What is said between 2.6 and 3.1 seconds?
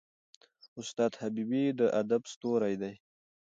دی.